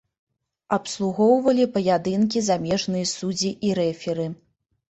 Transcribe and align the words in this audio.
Абслугоўвалі 0.77 1.67
паядынкі 1.77 2.43
замежныя 2.49 3.13
суддзі 3.15 3.55
і 3.69 3.79
рэферы. 3.83 4.27